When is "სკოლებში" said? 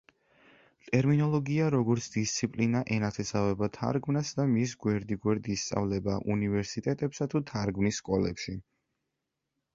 8.05-8.59